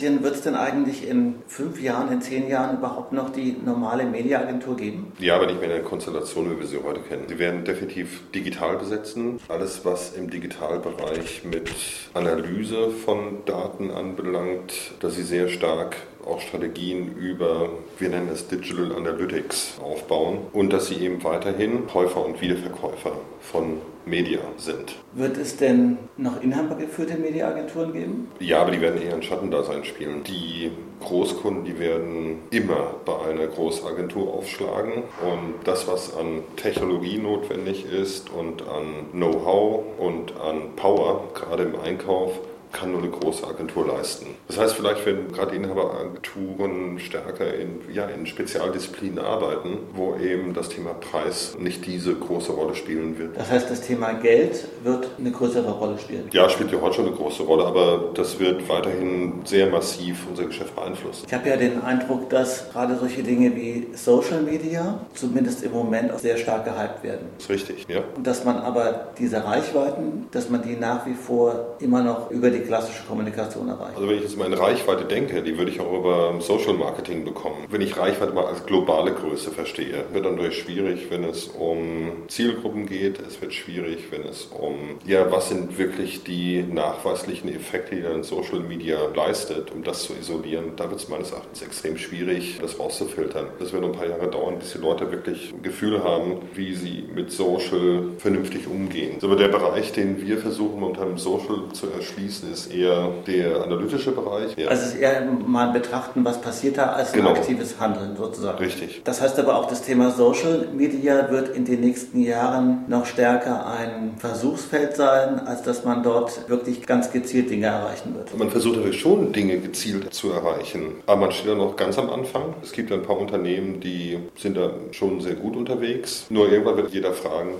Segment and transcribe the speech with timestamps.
[0.00, 4.76] Wird es denn eigentlich in fünf Jahren, in zehn Jahren überhaupt noch die normale Mediaagentur
[4.76, 5.12] geben?
[5.18, 7.24] Ja, aber nicht mehr in der Konstellation, wie wir sie heute kennen.
[7.26, 9.40] Sie werden definitiv digital besetzen.
[9.48, 11.72] Alles, was im Digitalbereich mit
[12.14, 15.96] Analyse von Daten anbelangt, dass sie sehr stark
[16.28, 22.24] auch Strategien über, wir nennen es Digital Analytics, aufbauen und dass sie eben weiterhin Käufer
[22.24, 24.96] und Wiederverkäufer von Media sind.
[25.12, 28.28] Wird es denn noch inhabergeführte Mediaagenturen geben?
[28.40, 30.22] Ja, aber die werden eher ein Schattendasein spielen.
[30.24, 30.70] Die
[31.00, 38.30] Großkunden, die werden immer bei einer Großagentur aufschlagen und das, was an Technologie notwendig ist
[38.30, 42.32] und an Know-how und an Power, gerade im Einkauf,
[42.72, 44.26] kann nur eine große Agentur leisten.
[44.46, 50.68] Das heißt, vielleicht werden gerade Inhaberagenturen stärker in, ja, in Spezialdisziplinen arbeiten, wo eben das
[50.68, 53.36] Thema Preis nicht diese große Rolle spielen wird.
[53.36, 56.28] Das heißt, das Thema Geld wird eine größere Rolle spielen?
[56.32, 60.44] Ja, spielt ja heute schon eine große Rolle, aber das wird weiterhin sehr massiv unser
[60.44, 61.24] Geschäft beeinflussen.
[61.26, 66.12] Ich habe ja den Eindruck, dass gerade solche Dinge wie Social Media zumindest im Moment
[66.12, 67.28] auch sehr stark gehypt werden.
[67.36, 68.02] Das ist richtig, ja.
[68.16, 72.50] Und dass man aber diese Reichweiten, dass man die nach wie vor immer noch über
[72.50, 73.96] die die klassische Kommunikation erreichen.
[73.96, 77.24] Also wenn ich jetzt mal in Reichweite denke, die würde ich auch über Social Marketing
[77.24, 77.66] bekommen.
[77.70, 82.12] Wenn ich Reichweite mal als globale Größe verstehe, wird dann natürlich schwierig, wenn es um
[82.28, 83.20] Zielgruppen geht.
[83.20, 88.22] Es wird schwierig, wenn es um, ja, was sind wirklich die nachweislichen Effekte, die dann
[88.22, 90.72] Social Media leistet, um das zu isolieren.
[90.76, 93.46] Da wird es meines Erachtens extrem schwierig, das rauszufiltern.
[93.58, 97.04] Das wird ein paar Jahre dauern, bis die Leute wirklich ein Gefühl haben, wie sie
[97.14, 99.18] mit Social vernünftig umgehen.
[99.22, 104.12] Aber der Bereich, den wir versuchen momentan im Social zu erschließen, ist eher der analytische
[104.12, 104.56] Bereich.
[104.56, 104.68] Ja.
[104.68, 107.30] Also es ist eher mal betrachten, was passiert da als genau.
[107.30, 108.58] aktives Handeln sozusagen.
[108.58, 109.02] Richtig.
[109.04, 113.66] Das heißt aber auch, das Thema Social Media wird in den nächsten Jahren noch stärker
[113.66, 118.36] ein Versuchsfeld sein, als dass man dort wirklich ganz gezielt Dinge erreichen wird.
[118.36, 120.94] Man versucht natürlich schon, Dinge gezielt zu erreichen.
[121.06, 122.54] Aber man steht da noch ganz am Anfang.
[122.62, 126.26] Es gibt ein paar Unternehmen, die sind da schon sehr gut unterwegs.
[126.30, 127.50] Nur irgendwann wird jeder fragen,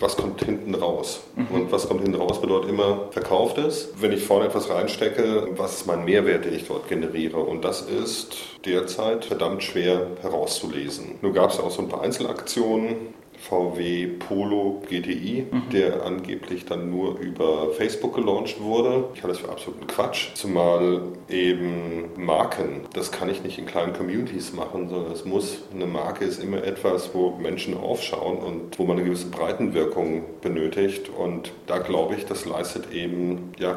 [0.00, 1.20] was kommt hinten raus?
[1.36, 1.46] Mhm.
[1.54, 3.90] Und was kommt hinten raus bedeutet immer, verkauft es.
[4.00, 7.36] Wenn ich vorne etwas reinstecke, was ist mein Mehrwert, den ich dort generiere?
[7.36, 8.34] Und das ist
[8.64, 11.18] derzeit verdammt schwer herauszulesen.
[11.20, 13.12] Nur gab es auch so ein paar Einzelaktionen,
[13.48, 15.62] VW Polo GTI, mhm.
[15.72, 19.04] der angeblich dann nur über Facebook gelauncht wurde.
[19.14, 20.28] Ich halte das für absoluten Quatsch.
[20.34, 25.86] Zumal eben Marken, das kann ich nicht in kleinen Communities machen, sondern es muss, eine
[25.86, 31.10] Marke ist immer etwas, wo Menschen aufschauen und wo man eine gewisse Breitenwirkung benötigt.
[31.10, 33.76] Und da glaube ich, das leistet eben ja,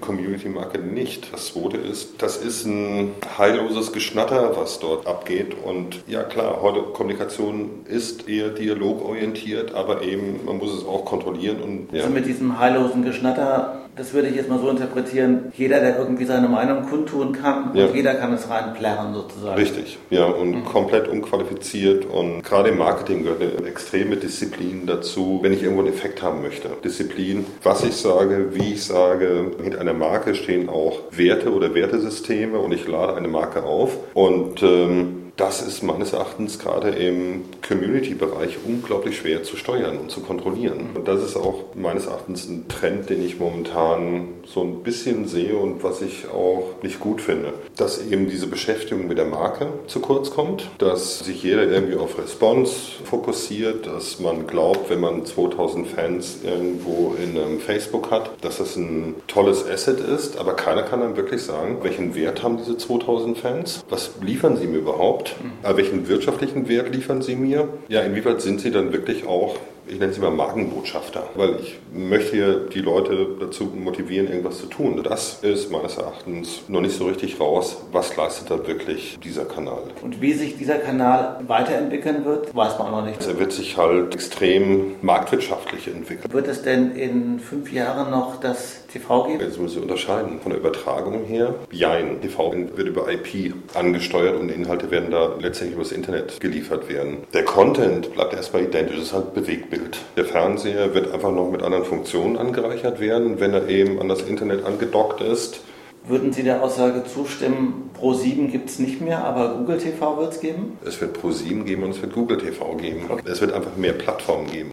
[0.00, 1.32] Community-Marke nicht.
[1.32, 5.54] Das zweite ist, das ist ein heilloses Geschnatter, was dort abgeht.
[5.62, 11.04] Und ja klar, heute Kommunikation ist eher Dialog orientiert, aber eben man muss es auch
[11.04, 11.62] kontrollieren.
[11.62, 12.02] Und, ja.
[12.02, 16.24] Also mit diesem heillosen Geschnatter das würde ich jetzt mal so interpretieren, jeder, der irgendwie
[16.24, 17.86] seine Meinung kundtun kann, ja.
[17.86, 19.54] und jeder kann es reinplärren sozusagen.
[19.56, 20.64] Richtig, ja, und mhm.
[20.64, 25.92] komplett unqualifiziert und gerade im Marketing gehört eine extreme Disziplin dazu, wenn ich irgendwo einen
[25.92, 26.70] Effekt haben möchte.
[26.82, 32.58] Disziplin, was ich sage, wie ich sage, hinter einer Marke stehen auch Werte oder Wertesysteme
[32.58, 38.58] und ich lade eine Marke auf und ähm, das ist meines Erachtens gerade im Community-Bereich
[38.66, 40.90] unglaublich schwer zu steuern und zu kontrollieren.
[40.94, 45.56] Und das ist auch meines Erachtens ein Trend, den ich momentan so ein bisschen sehe
[45.56, 47.54] und was ich auch nicht gut finde.
[47.76, 52.18] Dass eben diese Beschäftigung mit der Marke zu kurz kommt, dass sich jeder irgendwie auf
[52.18, 58.58] Response fokussiert, dass man glaubt, wenn man 2000 Fans irgendwo in einem Facebook hat, dass
[58.58, 62.76] das ein tolles Asset ist, aber keiner kann dann wirklich sagen, welchen Wert haben diese
[62.76, 63.84] 2000 Fans?
[63.88, 65.21] Was liefern sie mir überhaupt?
[65.22, 65.36] Überhaupt?
[65.42, 65.76] Mhm.
[65.76, 67.68] Welchen wirtschaftlichen Wert liefern Sie mir?
[67.88, 69.56] Ja, inwieweit sind Sie dann wirklich auch
[69.92, 75.02] ich nenne sie mal Markenbotschafter, weil ich möchte die Leute dazu motivieren, irgendwas zu tun.
[75.02, 79.82] Das ist meines Erachtens noch nicht so richtig raus, was leistet da wirklich dieser Kanal.
[80.00, 83.18] Und wie sich dieser Kanal weiterentwickeln wird, weiß man auch noch nicht.
[83.18, 86.32] Also er wird sich halt extrem marktwirtschaftlich entwickeln.
[86.32, 89.40] Wird es denn in fünf Jahren noch das TV geben?
[89.40, 90.40] Jetzt müssen Sie unterscheiden.
[90.40, 92.20] Von der Übertragung her, jein.
[92.22, 97.18] TV wird über IP angesteuert und Inhalte werden da letztendlich über das Internet geliefert werden.
[97.34, 99.81] Der Content bleibt erstmal identisch, es ist halt Bewegtbild.
[99.82, 99.98] Bild.
[100.16, 104.22] Der Fernseher wird einfach noch mit anderen Funktionen angereichert werden, wenn er eben an das
[104.22, 105.60] Internet angedockt ist.
[106.06, 110.40] Würden Sie der Aussage zustimmen, Pro7 gibt es nicht mehr, aber Google TV wird es
[110.40, 110.76] geben?
[110.84, 113.04] Es wird Pro7 geben und es wird Google TV geben.
[113.08, 113.22] Okay.
[113.24, 114.70] Es wird einfach mehr Plattformen geben.